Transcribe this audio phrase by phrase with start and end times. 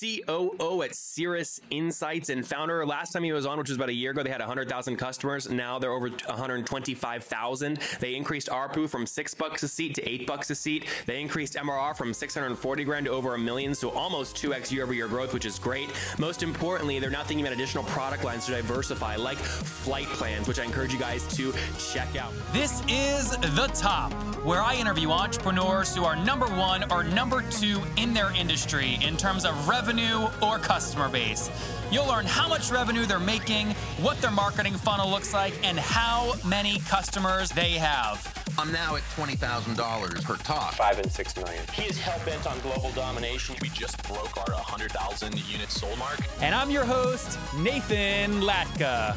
[0.00, 2.86] COO at Cirrus Insights and founder.
[2.86, 5.48] Last time he was on, which was about a year ago, they had 100,000 customers.
[5.48, 7.78] Now they're over 125,000.
[7.98, 10.86] They increased ARPU from six bucks a seat to eight bucks a seat.
[11.06, 14.94] They increased MRR from 640 grand to over a million, so almost 2x year over
[14.94, 15.90] year growth, which is great.
[16.18, 20.60] Most importantly, they're now thinking about additional product lines to diversify, like flight plans, which
[20.60, 21.52] I encourage you guys to
[21.92, 22.32] check out.
[22.52, 24.12] This is The Top,
[24.44, 29.16] where I interview entrepreneurs who are number one or number two in their industry in
[29.16, 31.50] terms of revenue or customer base.
[31.90, 33.68] You'll learn how much revenue they're making,
[34.02, 38.22] what their marketing funnel looks like, and how many customers they have.
[38.58, 40.74] I'm now at $20,000 per talk.
[40.74, 41.64] Five and six million.
[41.72, 43.56] He is hell bent on global domination.
[43.62, 46.20] We just broke our 100,000 unit sold mark.
[46.42, 49.16] And I'm your host, Nathan Latka.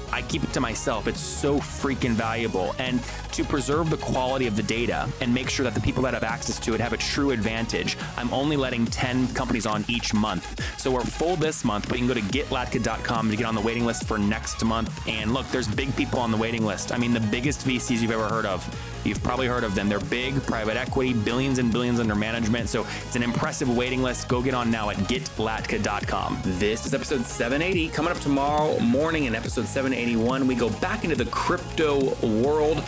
[0.11, 1.07] I keep it to myself.
[1.07, 2.75] It's so freaking valuable.
[2.79, 3.01] And
[3.33, 6.23] to preserve the quality of the data and make sure that the people that have
[6.23, 10.61] access to it have a true advantage, I'm only letting 10 companies on each month.
[10.79, 13.61] So we're full this month, but you can go to getlatka.com to get on the
[13.61, 15.07] waiting list for next month.
[15.07, 16.91] And look, there's big people on the waiting list.
[16.91, 18.67] I mean, the biggest VCs you've ever heard of.
[19.03, 19.89] You've probably heard of them.
[19.89, 22.69] They're big, private equity, billions and billions under management.
[22.69, 24.27] So it's an impressive waiting list.
[24.27, 26.39] Go get on now at getlatka.com.
[26.43, 27.89] This is episode 780.
[27.89, 29.65] Coming up tomorrow morning in episode
[30.01, 32.83] 781, we go back into the crypto world.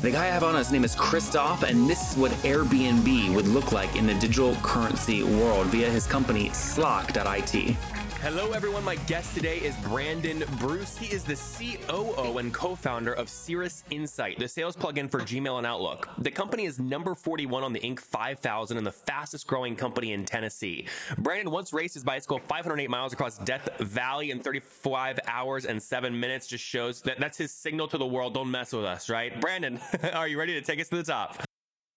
[0.00, 3.46] The guy I have on his name is Christoph, and this is what Airbnb would
[3.46, 7.76] look like in the digital currency world via his company Slock.it.
[8.28, 8.82] Hello, everyone.
[8.82, 10.96] My guest today is Brandon Bruce.
[10.96, 15.58] He is the COO and co founder of Cirrus Insight, the sales plugin for Gmail
[15.58, 16.08] and Outlook.
[16.18, 18.00] The company is number 41 on the Inc.
[18.00, 20.88] 5000 and the fastest growing company in Tennessee.
[21.18, 26.18] Brandon once raced his bicycle 508 miles across Death Valley in 35 hours and seven
[26.18, 26.48] minutes.
[26.48, 28.34] Just shows that that's his signal to the world.
[28.34, 29.40] Don't mess with us, right?
[29.40, 29.78] Brandon,
[30.14, 31.45] are you ready to take us to the top?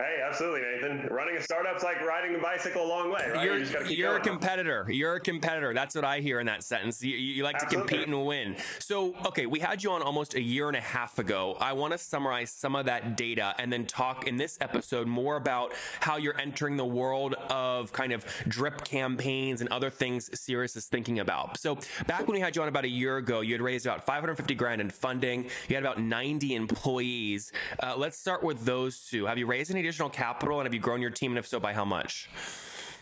[0.02, 1.10] Hey, absolutely, Nathan.
[1.12, 3.44] Running a startup's like riding a bicycle a long way, right?
[3.44, 4.88] You're, you are a competitor.
[4.90, 5.74] You're a competitor.
[5.74, 7.04] That's what I hear in that sentence.
[7.04, 7.90] You, you like absolutely.
[7.90, 8.56] to compete and win.
[8.80, 11.58] So, okay, we had you on almost a year and a half ago.
[11.60, 15.36] I want to summarize some of that data and then talk in this episode more
[15.36, 20.78] about how you're entering the world of kind of drip campaigns and other things Cirrus
[20.78, 21.58] is thinking about.
[21.58, 21.78] So,
[22.08, 24.56] back when we had you on about a year ago, you had raised about 550
[24.56, 25.50] grand in funding.
[25.68, 27.52] You had about 90 employees.
[27.84, 29.26] Uh, let's start with those two.
[29.26, 31.60] Have you raised any additional capital, and have you grown your team, and if so,
[31.60, 32.30] by how much?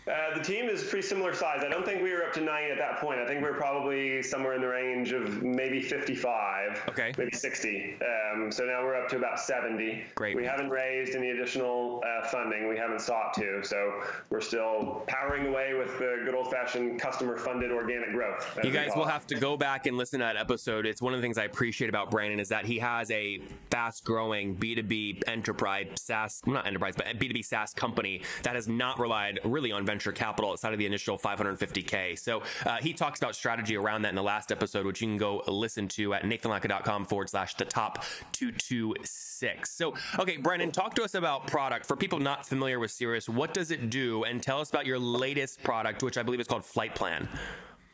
[0.08, 1.62] Uh, the team is pretty similar size.
[1.64, 3.20] I don't think we were up to 90 at that point.
[3.20, 7.96] I think we are probably somewhere in the range of maybe 55, okay, maybe 60.
[8.32, 10.02] Um, so now we're up to about 70.
[10.14, 10.34] Great.
[10.36, 12.68] We haven't raised any additional uh, funding.
[12.68, 13.62] We haven't sought to.
[13.62, 18.58] So we're still powering away with the good old-fashioned customer-funded organic growth.
[18.64, 20.86] You guys will have to go back and listen to that episode.
[20.86, 23.40] It's one of the things I appreciate about Brandon is that he has a
[23.70, 29.70] fast-growing B2B enterprise SaaS, not enterprise, but B2B SaaS company that has not relied really
[29.70, 32.16] on venture venture capital outside of the initial 550K.
[32.16, 35.16] So uh, he talks about strategy around that in the last episode, which you can
[35.16, 39.70] go listen to at nathanlatka.com forward slash the top 226.
[39.74, 41.84] So, okay, Brandon, talk to us about product.
[41.84, 44.22] For people not familiar with Cirrus, what does it do?
[44.22, 47.28] And tell us about your latest product, which I believe is called Flight Plan.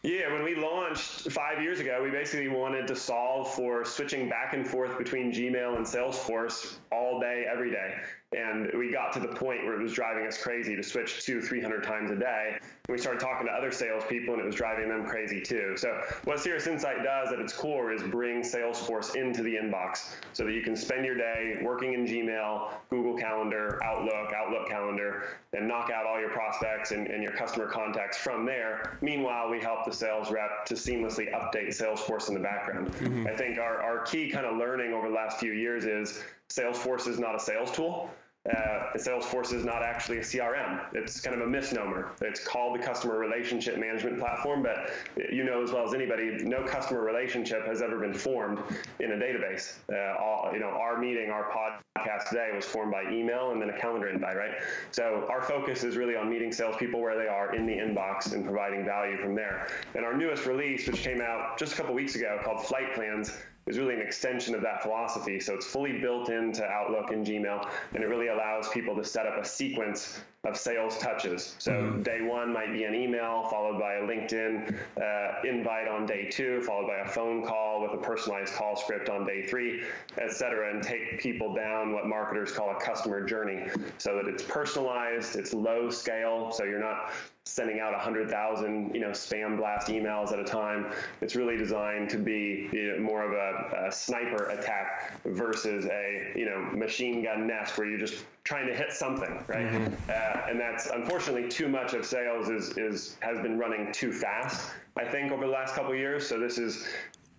[0.03, 4.53] Yeah, when we launched five years ago, we basically wanted to solve for switching back
[4.53, 7.95] and forth between Gmail and Salesforce all day, every day.
[8.35, 11.41] And we got to the point where it was driving us crazy to switch two,
[11.41, 12.59] 300 times a day.
[12.87, 15.75] And we started talking to other salespeople, and it was driving them crazy too.
[15.77, 20.45] So, what Cirrus Insight does at its core is bring Salesforce into the inbox so
[20.45, 25.25] that you can spend your day working in Gmail, Google Calendar, Outlook, Outlook Calendar,
[25.55, 28.99] and knock out all your prospects and, and your customer contacts from there.
[29.01, 32.93] Meanwhile, we help the sales rep to seamlessly update Salesforce in the background.
[32.93, 33.27] Mm-hmm.
[33.27, 37.09] I think our, our key kind of learning over the last few years is Salesforce
[37.09, 38.11] is not a sales tool
[38.51, 40.81] uh, Salesforce is not actually a CRM.
[40.93, 42.13] It's kind of a misnomer.
[42.21, 44.91] It's called the customer relationship management platform, but
[45.33, 48.59] you know as well as anybody, no customer relationship has ever been formed
[49.01, 49.77] in a database.
[49.91, 53.71] Uh, all, you know, our meeting, our podcast today was formed by email and then
[53.71, 54.53] a calendar invite, right?
[54.91, 58.45] So our focus is really on meeting salespeople where they are in the inbox and
[58.45, 59.69] providing value from there.
[59.95, 63.33] And our newest release, which came out just a couple weeks ago, called Flight Plans,
[63.67, 65.41] is really an extension of that philosophy.
[65.41, 69.27] So it's fully built into Outlook and Gmail, and it really allows people to set
[69.27, 71.55] up a sequence of sales touches.
[71.59, 72.03] So mm-hmm.
[72.03, 76.61] day one might be an email followed by a LinkedIn uh, invite on day two,
[76.63, 79.83] followed by a phone call with a personalized call script on day three,
[80.19, 83.69] et cetera, and take people down what marketers call a customer journey
[83.99, 87.13] so that it's personalized, it's low scale, so you're not
[87.47, 90.91] sending out 100,000 you know spam blast emails at a time.
[91.21, 96.33] It's really designed to be you know, more of a, a, sniper attack versus a
[96.35, 99.67] you know machine gun nest where you're just trying to hit something, right?
[99.67, 99.95] Mm-hmm.
[100.09, 104.71] Uh, and that's unfortunately too much of sales is is has been running too fast.
[104.97, 106.27] I think over the last couple years.
[106.29, 106.87] So this is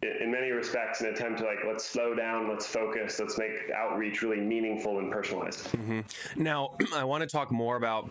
[0.02, 4.22] in many respects an attempt to like let's slow down let's focus let's make outreach
[4.22, 6.02] really meaningful and personalized mm-hmm.
[6.36, 8.10] now i want to talk more about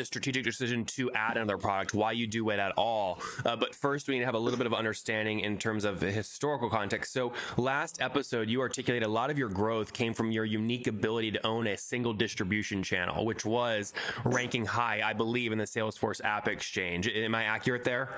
[0.00, 3.20] a strategic decision to add another product, why you do it at all.
[3.44, 6.00] Uh, but first, we need to have a little bit of understanding in terms of
[6.00, 7.12] historical context.
[7.12, 11.32] So, last episode, you articulated a lot of your growth came from your unique ability
[11.32, 13.92] to own a single distribution channel, which was
[14.24, 17.08] ranking high, I believe, in the Salesforce App Exchange.
[17.08, 18.10] Am I accurate there?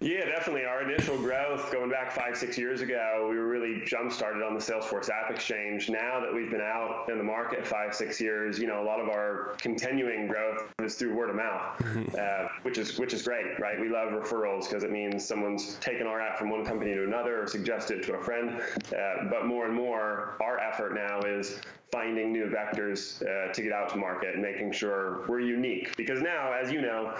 [0.00, 0.66] Yeah, definitely.
[0.66, 4.52] Our initial growth going back five, six years ago, we were really jump started on
[4.52, 5.88] the Salesforce App Exchange.
[5.88, 9.00] Now that we've been out in the market five, six years, you know, a lot
[9.00, 12.14] of our continuing growth is through word of mouth, mm-hmm.
[12.18, 13.80] uh, which is which is great, right?
[13.80, 17.42] We love referrals because it means someone's taken our app from one company to another
[17.42, 18.60] or suggested it to a friend.
[18.94, 21.58] Uh, but more and more, our effort now is
[21.90, 25.96] finding new vectors uh, to get out to market and making sure we're unique.
[25.96, 27.14] Because now, as you know,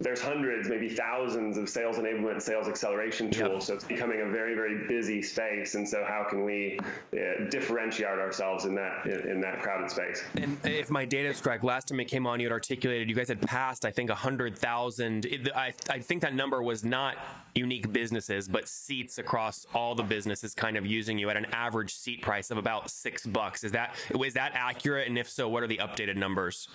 [0.00, 3.52] there's hundreds, maybe thousands of sales enablement, sales acceleration tools.
[3.52, 3.62] Yep.
[3.62, 5.76] So it's becoming a very, very busy space.
[5.76, 6.80] And so, how can we
[7.12, 10.24] uh, differentiate ourselves in that in, in, that crowded space?
[10.36, 13.14] And if my data is correct, last time it came on, you had articulated you
[13.14, 15.26] guys had passed, I think, hundred thousand.
[15.54, 17.16] I I think that number was not
[17.54, 21.94] unique businesses, but seats across all the businesses, kind of using you at an average
[21.94, 23.64] seat price of about six bucks.
[23.64, 25.08] Is that is that accurate?
[25.08, 26.68] And if so, what are the updated numbers?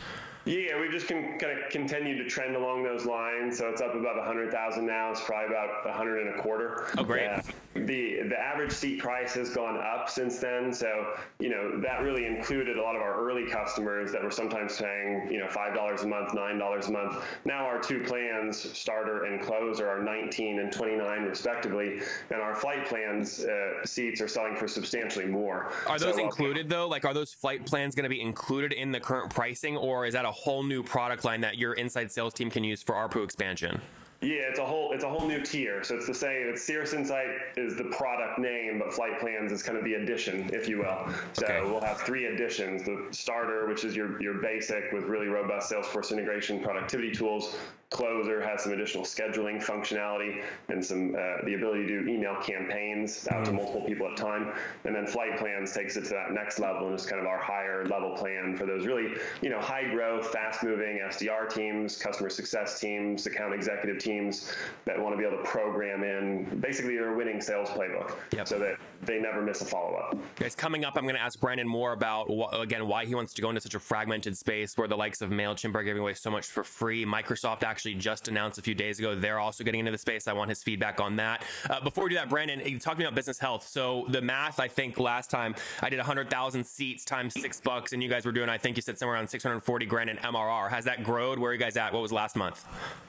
[0.45, 3.57] Yeah, we've just con- kind of continued to trend along those lines.
[3.57, 5.11] So it's up about a 100,000 now.
[5.11, 6.87] It's probably about a 100 and a quarter.
[6.97, 7.27] Oh, great.
[7.27, 7.41] Uh,
[7.75, 10.73] the the average seat price has gone up since then.
[10.73, 14.77] So you know that really included a lot of our early customers that were sometimes
[14.77, 17.23] paying you know five dollars a month, nine dollars a month.
[17.45, 22.85] Now our two plans, starter and closer, are 19 and 29 respectively, and our flight
[22.85, 25.71] plans uh, seats are selling for substantially more.
[25.87, 26.87] Are those so, included though?
[26.87, 30.13] Like, are those flight plans going to be included in the current pricing, or is
[30.13, 33.23] that a whole new product line that your inside sales team can use for ARPU
[33.23, 33.81] expansion?
[34.21, 35.81] Yeah, it's a whole it's a whole new tier.
[35.83, 36.49] So it's the same.
[36.49, 40.49] It's Cirrus Insight is the product name, but Flight Plans is kind of the addition,
[40.53, 41.07] if you will.
[41.33, 41.61] So okay.
[41.63, 46.11] we'll have three additions: the starter, which is your your basic with really robust Salesforce
[46.11, 47.55] integration, productivity tools.
[47.91, 53.27] Closer has some additional scheduling functionality and some uh, the ability to do email campaigns
[53.31, 53.55] out to mm.
[53.55, 54.53] multiple people at a time.
[54.85, 57.39] And then Flight Plans takes it to that next level and is kind of our
[57.39, 62.29] higher level plan for those really you know high growth, fast moving SDR teams, customer
[62.29, 64.53] success teams, account executive teams
[64.85, 68.47] that want to be able to program in basically their winning sales playbook yep.
[68.47, 70.17] so that they never miss a follow up.
[70.35, 73.41] Guys, coming up, I'm going to ask Brandon more about again why he wants to
[73.41, 76.29] go into such a fragmented space where the likes of Mailchimp are giving away so
[76.31, 77.05] much for free.
[77.05, 80.27] Microsoft actually just announced a few days ago they're also getting into the space.
[80.27, 81.43] I want his feedback on that.
[81.69, 83.67] Uh, before we do that, Brandon, you talked to me about business health.
[83.67, 88.03] So the math, I think last time I did 100,000 seats times six bucks, and
[88.03, 90.69] you guys were doing, I think you said somewhere around 640 grand in MRR.
[90.69, 91.39] Has that grown?
[91.39, 91.93] Where are you guys at?
[91.93, 92.65] What was last month?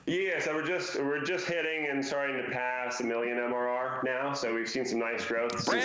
[0.07, 4.33] Yeah, so we're just we're just hitting and starting to pass a million MRR now.
[4.33, 5.65] So we've seen some nice growth.
[5.67, 5.80] Brandon,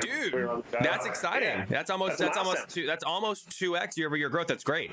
[0.00, 1.48] dude, we that's exciting.
[1.48, 1.64] Yeah.
[1.68, 4.46] That's almost that's, that's almost two, that's almost two x year over year growth.
[4.46, 4.90] That's great.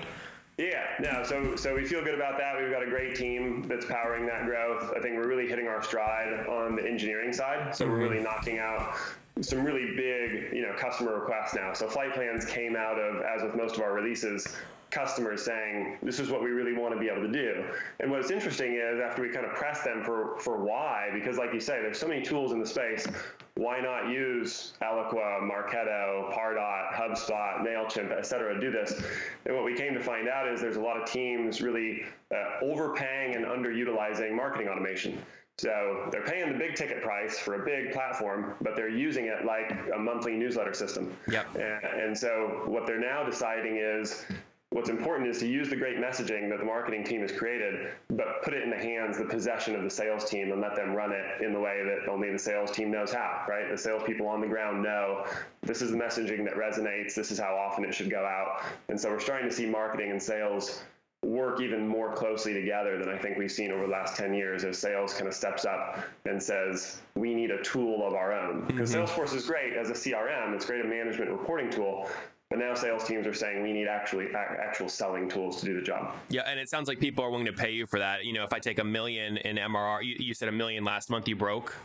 [0.57, 2.61] Yeah, no, so so we feel good about that.
[2.61, 4.94] We've got a great team that's powering that growth.
[4.95, 7.75] I think we're really hitting our stride on the engineering side.
[7.75, 7.94] So mm-hmm.
[7.94, 8.95] we're really knocking out
[9.42, 11.73] some really big, you know, customer requests now.
[11.73, 14.47] So flight plans came out of, as with most of our releases,
[14.94, 17.66] customers saying this is what we really want to be able to do.
[18.00, 21.54] And what's interesting is after we kind of press them for for why, because like
[21.54, 23.07] you say, there's so many tools in the space.
[23.56, 29.00] Why not use Eloqua, Marketo, Pardot, HubSpot, Mailchimp, et cetera, to do this?
[29.45, 32.66] And what we came to find out is there's a lot of teams really uh,
[32.66, 35.19] overpaying and underutilizing marketing automation.
[35.59, 39.45] So they're paying the big ticket price for a big platform, but they're using it
[39.45, 41.16] like a monthly newsletter system.
[41.30, 41.56] Yep.
[41.56, 44.26] And, and so what they're now deciding is
[44.73, 48.42] what's important is to use the great messaging that the marketing team has created, but
[48.44, 51.11] put it in the hands, the possession of the sales team, and let them run
[51.11, 53.45] it in the way that only the sales team knows how.
[53.47, 53.69] Right?
[53.69, 55.25] The salespeople on the ground know
[55.61, 57.13] this is the messaging that resonates.
[57.13, 58.63] This is how often it should go out.
[58.89, 60.83] And so we're starting to see marketing and sales
[61.23, 64.65] work even more closely together than I think we've seen over the last 10 years
[64.65, 68.65] as sales kind of steps up and says, we need a tool of our own.
[68.68, 69.06] Because mm-hmm.
[69.06, 72.09] Salesforce is great as a CRM, it's great a management reporting tool.
[72.54, 75.81] But now sales teams are saying we need actually actual selling tools to do the
[75.81, 76.14] job.
[76.30, 78.26] Yeah, and it sounds like people are willing to pay you for that.
[78.26, 81.10] You know, if I take a million in MRR, you, you said a million last
[81.10, 81.76] month you broke.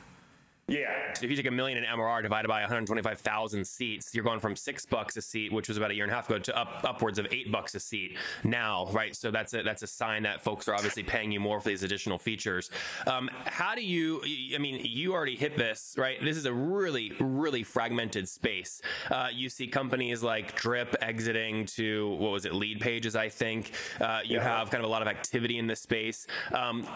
[0.69, 1.15] Yeah.
[1.15, 4.55] So if you take a million in MRR divided by 125,000 seats, you're going from
[4.55, 6.83] six bucks a seat, which was about a year and a half ago, to up
[6.85, 9.17] upwards of eight bucks a seat now, right?
[9.17, 11.83] So that's a that's a sign that folks are obviously paying you more for these
[11.83, 12.71] additional features.
[13.07, 14.23] Um, how do you?
[14.55, 16.23] I mean, you already hit this, right?
[16.23, 18.83] This is a really really fragmented space.
[19.11, 23.73] Uh, you see companies like Drip exiting to what was it, Leadpages, I think.
[24.01, 24.43] Uh, you yeah.
[24.43, 26.27] have kind of a lot of activity in this space.
[26.53, 26.87] Um,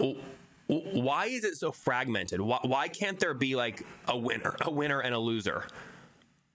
[0.66, 2.40] why is it so fragmented?
[2.40, 5.66] Why, why can't there be like a winner, a winner and a loser?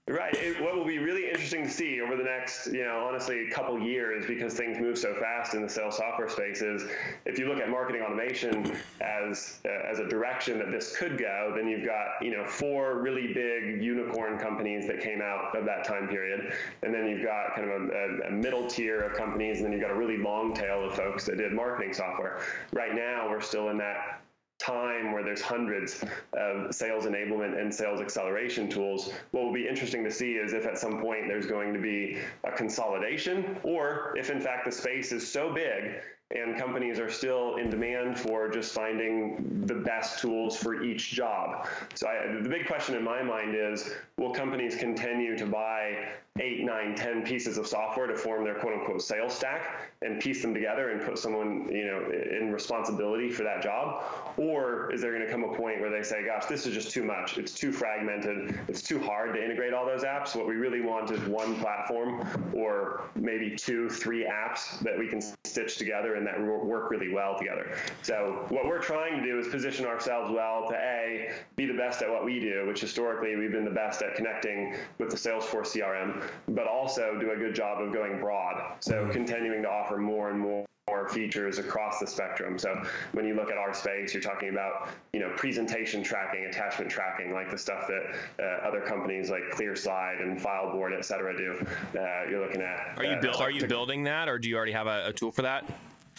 [0.09, 0.33] Right.
[0.35, 3.51] It, what will be really interesting to see over the next, you know, honestly, a
[3.51, 6.85] couple years, because things move so fast in the sales software space, is
[7.25, 8.71] if you look at marketing automation
[9.01, 13.01] as uh, as a direction that this could go, then you've got, you know, four
[13.01, 17.53] really big unicorn companies that came out of that time period, and then you've got
[17.53, 20.53] kind of a, a middle tier of companies, and then you've got a really long
[20.53, 22.39] tail of folks that did marketing software.
[22.71, 24.21] Right now, we're still in that
[24.59, 30.03] time where there's hundreds of sales enablement and sales acceleration tools, what will be interesting
[30.03, 34.29] to see is if at some point there's going to be a consolidation or if
[34.29, 38.73] in fact the space is so big and companies are still in demand for just
[38.73, 41.67] finding the best tools for each job.
[41.95, 46.63] So I, the big question in my mind is, will companies continue to buy eight,
[46.63, 50.53] nine, ten pieces of software to form their quote unquote sales stack and piece them
[50.53, 54.03] together and put someone, you know, in responsibility for that job?
[54.37, 56.91] Or is there going to come a point where they say, gosh, this is just
[56.91, 57.37] too much.
[57.37, 58.59] It's too fragmented.
[58.67, 60.35] It's too hard to integrate all those apps.
[60.35, 65.21] What we really want is one platform or maybe two, three apps that we can
[65.45, 67.75] stitch together and that work really well together.
[68.03, 72.01] So what we're trying to do is position ourselves well to A, be the best
[72.01, 75.75] at what we do, which historically we've been the best at connecting with the Salesforce
[75.75, 78.75] CRM, but also do a good job of going broad.
[78.79, 79.11] So mm-hmm.
[79.11, 82.57] continuing to offer more and more more features across the spectrum.
[82.57, 82.81] So
[83.11, 87.33] when you look at our space, you're talking about you know presentation tracking, attachment tracking,
[87.33, 91.65] like the stuff that uh, other companies like ClearSlide and FileBoard, et cetera, do.
[91.97, 92.97] Uh, you're looking at.
[92.97, 95.13] Are you uh, build, Are you building that, or do you already have a, a
[95.13, 95.65] tool for that?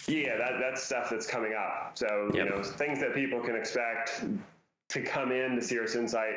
[0.06, 1.92] Yeah, that, that's stuff that's coming up.
[1.94, 2.44] So yep.
[2.44, 4.24] you know things that people can expect
[4.88, 6.34] to come in to Cirrus Insight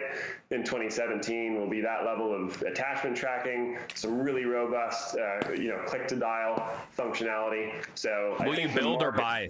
[0.49, 5.77] in 2017 will be that level of attachment tracking, some really robust, uh, you know,
[5.85, 7.71] click to dial functionality.
[7.95, 9.49] So will you build or buy?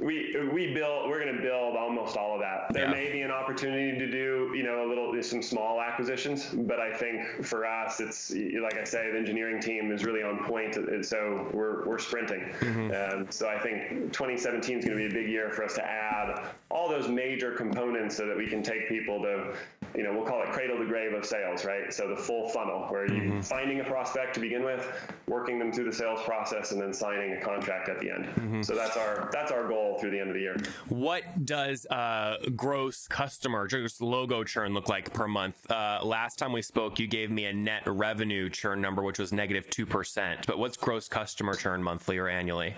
[0.00, 2.90] We we build we're going to build almost all of that there yeah.
[2.90, 6.92] may be an opportunity to do you know a little some small acquisitions but i
[6.92, 8.30] think for us it's
[8.62, 13.18] like i say the engineering team is really on point so we're, we're sprinting mm-hmm.
[13.20, 15.84] um, so i think 2017 is going to be a big year for us to
[15.84, 19.52] add all those major components so that we can take people to
[19.96, 22.86] you know we'll call it cradle to grave of sales right so the full funnel
[22.88, 23.40] where you mm-hmm.
[23.40, 24.86] finding a prospect to begin with
[25.26, 28.62] working them through the sales process and then signing a contract at the end mm-hmm.
[28.62, 30.56] so that's our that's our goal through the end of the year.
[30.88, 35.70] What does uh, gross customer, just logo churn look like per month?
[35.70, 39.32] Uh, last time we spoke, you gave me a net revenue churn number, which was
[39.32, 40.46] negative 2%.
[40.46, 42.74] But what's gross customer churn monthly or annually?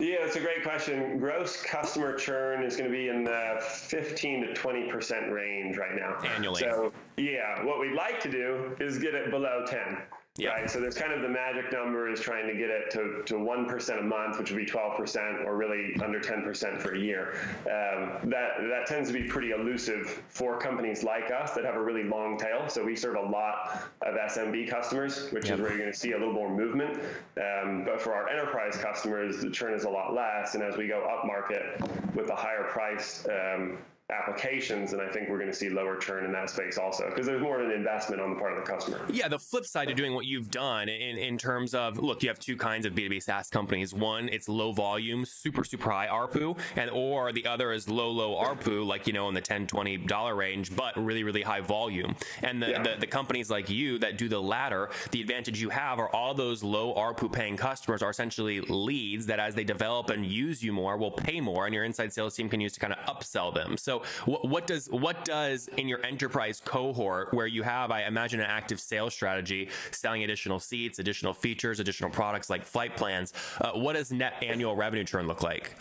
[0.00, 1.18] Yeah, that's a great question.
[1.18, 5.94] Gross customer churn is going to be in the 15 to 20 percent range right
[5.94, 6.18] now.
[6.34, 6.60] Annually.
[6.60, 9.98] So, yeah, what we'd like to do is get it below 10.
[10.36, 10.48] Yeah.
[10.48, 10.68] Right.
[10.68, 13.98] So there's kind of the magic number is trying to get it to, to 1%
[14.00, 17.38] a month, which would be 12%, or really under 10% for a year.
[17.66, 21.80] Um, that, that tends to be pretty elusive for companies like us that have a
[21.80, 22.68] really long tail.
[22.68, 25.54] So we serve a lot of SMB customers, which yep.
[25.54, 26.98] is where you're going to see a little more movement.
[27.36, 30.56] Um, but for our enterprise customers, the churn is a lot less.
[30.56, 31.80] And as we go up market
[32.12, 33.78] with a higher price, um,
[34.20, 37.26] applications and i think we're going to see lower churn in that space also because
[37.26, 39.00] there's more of an investment on the part of the customer.
[39.10, 42.28] Yeah the flip side of doing what you've done in, in terms of look you
[42.28, 43.92] have two kinds of b2b saas companies.
[43.94, 48.36] One it's low volume super super high arpu and or the other is low low
[48.36, 52.14] arpu like you know in the 10 20 dollar range but really really high volume.
[52.42, 52.82] And the, yeah.
[52.82, 56.34] the, the companies like you that do the latter the advantage you have are all
[56.34, 60.72] those low arpu paying customers are essentially leads that as they develop and use you
[60.72, 63.52] more will pay more and your inside sales team can use to kind of upsell
[63.52, 63.76] them.
[63.76, 68.40] So what, what does what does in your enterprise cohort where you have, I imagine,
[68.40, 73.32] an active sales strategy, selling additional seats, additional features, additional products like flight plans?
[73.60, 75.76] Uh, what does net annual revenue churn look like?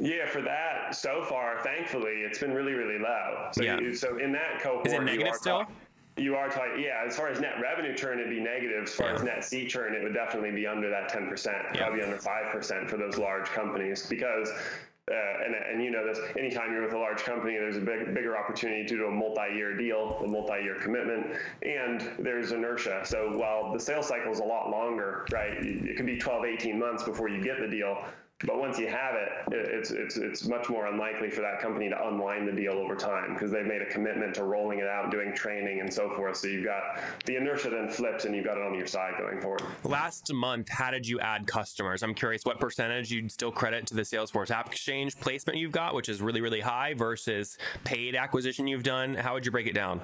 [0.00, 3.48] Yeah, for that, so far, thankfully, it's been really, really low.
[3.52, 3.78] So, yeah.
[3.78, 5.66] You, so in that cohort, is it negative still?
[6.16, 6.78] You are tight.
[6.78, 8.84] Yeah, as far as net revenue churn, it'd be negative.
[8.84, 9.14] As far Yeah.
[9.14, 11.82] as net seat churn, it would definitely be under that 10%, Yeah.
[11.86, 14.52] probably under 5% for those large companies because.
[15.10, 16.18] Uh, and, and you know this.
[16.38, 19.76] Anytime you're with a large company, there's a big, bigger opportunity to do a multi-year
[19.76, 21.26] deal, a multi-year commitment,
[21.62, 23.02] and there's inertia.
[23.04, 25.58] So while the sales cycle is a lot longer, right?
[25.60, 28.02] It could be 12, 18 months before you get the deal.
[28.46, 31.88] But once you have it, it- it's it's it's much more unlikely for that company
[31.88, 35.10] to unwind the deal over time because they've made a commitment to rolling it out,
[35.10, 36.36] doing training, and so forth.
[36.36, 36.82] So you've got
[37.26, 39.62] the inertia then flips, and you've got it on your side going forward.
[39.84, 42.02] Last month, how did you add customers?
[42.02, 45.94] I'm curious what percentage you'd still credit to the Salesforce App Exchange placement you've got,
[45.94, 49.14] which is really, really high, versus paid acquisition you've done.
[49.14, 50.00] How would you break it down?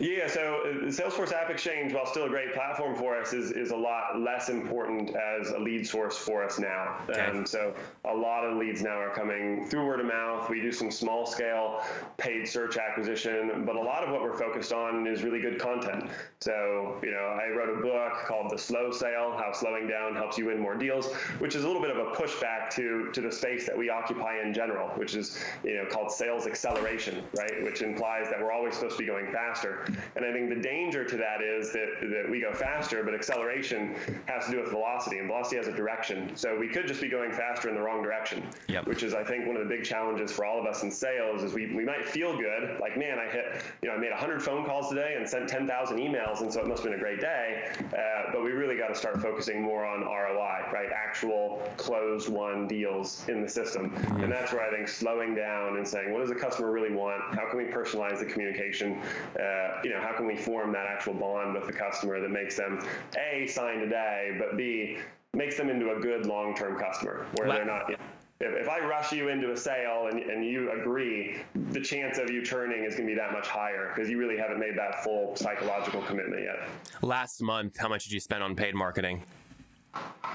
[0.00, 3.50] Yeah, so uh, the Salesforce App Exchange, while still a great platform for us, is,
[3.50, 6.98] is a lot less important as a lead source for us now.
[7.10, 7.20] Okay.
[7.20, 7.74] Um, so
[8.04, 10.48] a lot of leads now are coming through word of mouth.
[10.48, 11.82] We do some small scale
[12.16, 16.08] paid search acquisition, but a lot of what we're focused on is really good content.
[16.40, 20.38] So, you know, I wrote a book called The Slow Sale How Slowing Down Helps
[20.38, 23.32] You Win More Deals, which is a little bit of a pushback to, to the
[23.32, 27.64] space that we occupy in general, which is, you know, called sales acceleration, right?
[27.64, 29.86] Which implies that we're always supposed to be going faster.
[30.16, 33.94] And I think the danger to that is that, that we go faster, but acceleration
[34.26, 36.36] has to do with velocity, and velocity has a direction.
[36.36, 38.86] So we could just be going faster in the wrong direction, Yep.
[38.86, 41.42] which is, I think, one of the big challenges for all of us in sales
[41.42, 44.42] is we, we might feel good, like, man, I hit, you know, I made 100
[44.42, 47.20] phone calls today and sent 10,000 emails, and so it must have been a great
[47.20, 47.68] day.
[47.92, 50.88] Uh, but we really got to start focusing more on ROI, right?
[50.92, 53.94] Actual closed won deals in the system.
[54.22, 57.22] And that's where I think slowing down and saying, what does the customer really want?
[57.34, 58.98] How can we personalize the communication?
[59.38, 62.56] Uh, you know, how can we form that actual bond with the customer that makes
[62.56, 62.80] them
[63.16, 64.98] A, sign today, but B,
[65.34, 67.88] makes them into a good long term customer where they're not.
[67.88, 68.02] You know,
[68.40, 71.38] if, if I rush you into a sale and, and you agree,
[71.72, 74.36] the chance of you turning is going to be that much higher because you really
[74.36, 76.68] haven't made that full psychological commitment yet.
[77.02, 79.24] Last month, how much did you spend on paid marketing?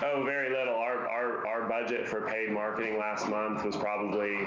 [0.02, 0.76] Oh, very little.
[0.76, 4.40] Our, our, our budget for paid marketing last month was probably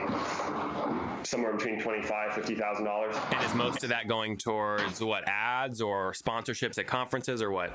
[1.23, 3.17] somewhere between twenty-five, fifty thousand dollars.
[3.33, 7.73] And is most of that going towards what ads or sponsorships at conferences or what?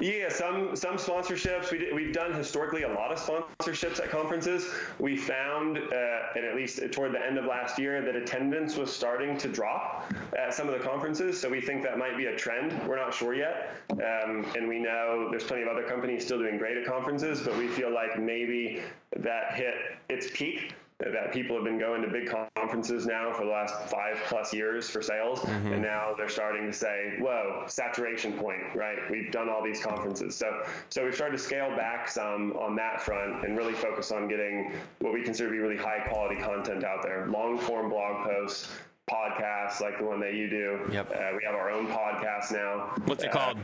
[0.00, 1.70] Yeah, some some sponsorships.
[1.70, 4.68] We did, we've done historically a lot of sponsorships at conferences.
[4.98, 8.92] We found, uh, and at least toward the end of last year, that attendance was
[8.92, 11.40] starting to drop at some of the conferences.
[11.40, 12.72] So we think that might be a trend.
[12.88, 16.58] We're not sure yet, um, and we know there's plenty of other companies still doing
[16.58, 18.82] great at conferences, but we feel like maybe
[19.16, 19.74] that hit
[20.08, 24.16] its peak that people have been going to big conferences now for the last five
[24.28, 28.98] plus years for sales, and now they're starting to say, "Whoa, saturation point!" Right?
[29.10, 33.02] We've done all these conferences, so so we've started to scale back some on that
[33.02, 36.84] front and really focus on getting what we consider to be really high quality content
[36.84, 38.70] out there, long form blog posts.
[39.10, 40.80] Podcasts like the one that you do.
[40.90, 41.10] Yep.
[41.10, 42.90] Uh, we have our own podcast now.
[43.04, 43.58] What's it Uh, called?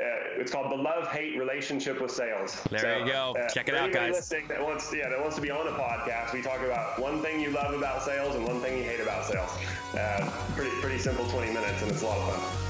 [0.00, 2.60] Uh, it's called the love hate relationship with sales.
[2.70, 3.34] There you go.
[3.52, 4.14] Check it out, guys.
[4.14, 6.32] listening That wants, yeah, that wants to be on a podcast.
[6.32, 9.24] We talk about one thing you love about sales and one thing you hate about
[9.26, 9.50] sales.
[9.96, 12.69] Uh, pretty pretty simple, 20 minutes, and it's a lot of fun.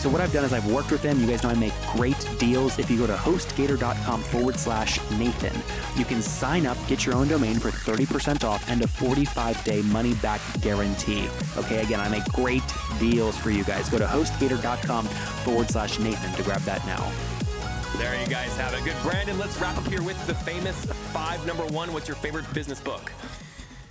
[0.00, 1.20] So what I've done is I've worked with them.
[1.20, 2.78] You guys know I make great deals.
[2.78, 5.52] If you go to hostgator.com forward slash Nathan,
[5.94, 9.82] you can sign up, get your own domain for 30% off and a 45 day
[9.82, 11.28] money back guarantee.
[11.58, 12.62] Okay, again, I make great
[12.98, 13.90] deals for you guys.
[13.90, 17.12] Go to hostgator.com forward slash Nathan to grab that now.
[17.98, 18.82] There you guys have it.
[18.82, 18.96] Good.
[19.02, 20.82] Brandon, let's wrap up here with the famous
[21.12, 21.92] five number one.
[21.92, 23.12] What's your favorite business book?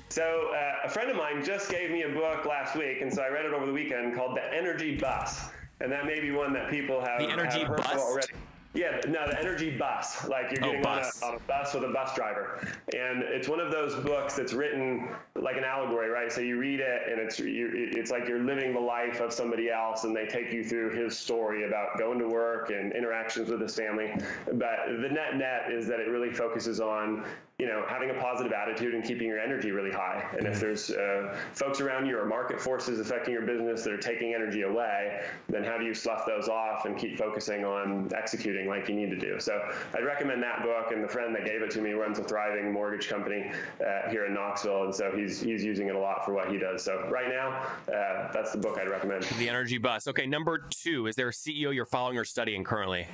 [0.10, 3.22] So uh, a friend of mine just gave me a book last week, and so
[3.22, 6.54] I read it over the weekend called The Energy Bus, and that may be one
[6.54, 8.28] that people have, The Energy have of already.
[8.76, 10.28] Yeah, no, the Energy Bus.
[10.28, 12.60] Like you're Oh, getting on, a, on a bus with a bus driver,
[12.96, 16.32] and it's one of those books that's written like an allegory, right?
[16.32, 19.72] So you read it, and it's you, it's like you're living the life of somebody
[19.72, 23.60] else, and they take you through his story about going to work and interactions with
[23.60, 24.14] his family.
[24.46, 27.26] But the net net is that it really focuses on
[27.60, 30.26] you know having a positive attitude and keeping your energy really high.
[30.38, 33.98] And if there's uh, folks around you or market forces affecting your business that are
[33.98, 38.68] taking energy away, then how do you slough those off and keep focusing on executing
[38.70, 39.40] like you need to do?
[39.40, 39.62] So
[39.94, 40.92] I'd recommend that book.
[40.92, 43.52] And the friend that gave it to me runs a thriving mortgage company
[43.86, 46.58] uh, here in Knoxville, and so he's he's using it a lot for what he
[46.58, 46.84] does.
[46.84, 47.50] So right now,
[47.94, 49.24] uh, that's the book I'd recommend.
[49.24, 50.08] The Energy Bus.
[50.08, 51.08] Okay, number two.
[51.08, 53.08] Is there a CEO you're following or studying currently?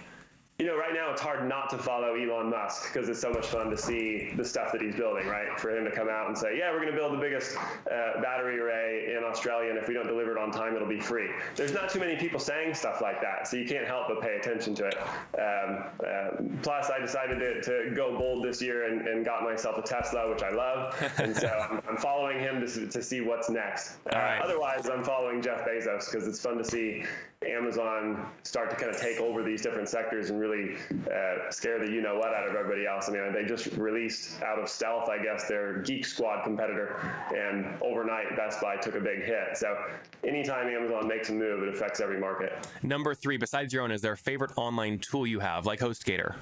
[0.58, 3.48] You know, right now it's hard not to follow Elon Musk because it's so much
[3.48, 5.60] fun to see the stuff that he's building, right?
[5.60, 8.22] For him to come out and say, yeah, we're going to build the biggest uh,
[8.22, 11.30] battery array in Australia, and if we don't deliver it on time, it'll be free.
[11.58, 14.38] There's not too many people saying stuff like that, so you can't help but pay
[14.38, 14.98] attention to it.
[15.38, 19.78] Um, uh, plus, I decided to, to, go bold this year and, and, got myself
[19.78, 23.50] a Tesla, which I love, and so I'm, I'm following him to, to, see what's
[23.50, 23.98] next.
[24.14, 24.42] Uh, right.
[24.42, 27.04] Otherwise, I'm following Jeff Bezos because it's fun to see
[27.46, 30.78] Amazon start to kind of take over these different sectors and really
[31.14, 33.10] uh, scare the you know what out of everybody else.
[33.10, 37.00] I mean, they just released out of stealth, I guess, their Geek Squad competitor,
[37.36, 39.56] and overnight Best Buy took a big hit.
[39.56, 39.76] So
[40.24, 42.68] anytime Amazon makes a move, it affects every market.
[42.84, 46.36] Number three, besides your own, is there a favorite online tool you have, like HostGator?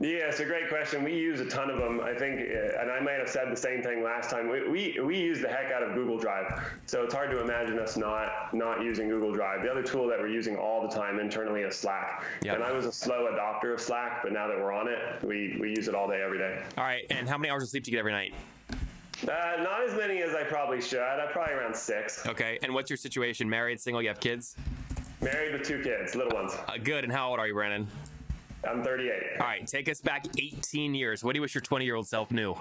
[0.00, 1.02] Yeah, it's a great question.
[1.02, 2.00] We use a ton of them.
[2.00, 4.48] I think, uh, and I might have said the same thing last time.
[4.48, 7.78] We, we, we use the heck out of Google Drive, so it's hard to imagine
[7.78, 9.62] us not not using Google Drive.
[9.62, 12.24] The other tool that we're using all the time internally is Slack.
[12.42, 12.56] Yep.
[12.56, 15.56] And I was a slow adopter of Slack, but now that we're on it, we
[15.60, 16.62] we use it all day, every day.
[16.76, 17.04] All right.
[17.10, 18.34] And how many hours of sleep do you get every night?
[19.24, 21.00] Uh, not as many as I probably should.
[21.00, 22.24] I'm probably around six.
[22.24, 22.58] Okay.
[22.62, 23.50] And what's your situation?
[23.50, 24.00] Married, single?
[24.00, 24.54] You have kids?
[25.20, 26.52] Married with two kids, little ones.
[26.68, 27.02] Uh, good.
[27.02, 27.88] And how old are you, Brandon?
[28.68, 29.40] I'm 38.
[29.40, 31.24] All right, take us back 18 years.
[31.24, 32.54] What do you wish your 20 year old self knew?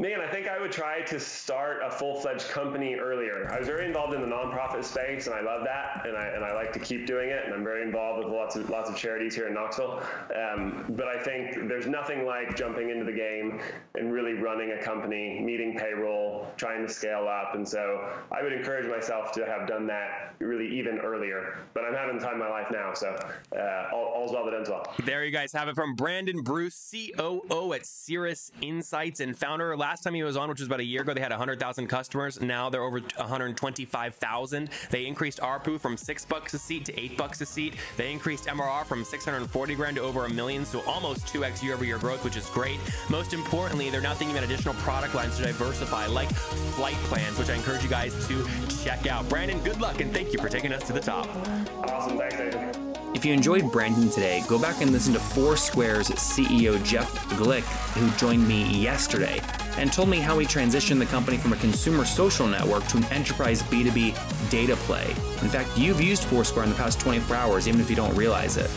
[0.00, 3.52] Man, I think I would try to start a full-fledged company earlier.
[3.52, 6.42] I was very involved in the nonprofit space, and I love that, and I and
[6.42, 7.44] I like to keep doing it.
[7.44, 10.02] And I'm very involved with lots of lots of charities here in Knoxville.
[10.34, 13.60] Um, but I think there's nothing like jumping into the game
[13.94, 17.54] and really running a company, meeting payroll, trying to scale up.
[17.54, 21.58] And so I would encourage myself to have done that really even earlier.
[21.74, 23.18] But I'm having the time of my life now, so
[23.54, 24.94] uh, all, all's well that ends well.
[25.04, 30.04] There you guys have it from Brandon Bruce, COO at Cirrus Insights and founder last
[30.04, 32.40] time he was on, which was about a year ago, they had 100,000 customers.
[32.40, 34.70] Now they're over 125,000.
[34.88, 37.74] They increased ARPU from six bucks a seat to eight bucks a seat.
[37.96, 41.84] They increased MRR from 640 grand to over a million, so almost 2x year over
[41.84, 42.78] year growth, which is great.
[43.08, 46.30] Most importantly, they're now thinking about additional product lines to diversify, like
[46.76, 48.46] flight plans, which I encourage you guys to
[48.84, 49.28] check out.
[49.28, 51.26] Brandon, good luck and thank you for taking us to the top.
[51.90, 52.16] Awesome.
[52.16, 52.94] Thanks, Nathan.
[53.12, 58.08] If you enjoyed Brandon today, go back and listen to Foursquare's CEO Jeff Glueck, who
[58.16, 59.40] joined me yesterday
[59.78, 63.04] and told me how he transitioned the company from a consumer social network to an
[63.06, 65.10] enterprise B2B data play.
[65.42, 68.56] In fact, you've used Foursquare in the past 24 hours, even if you don't realize
[68.56, 68.70] it.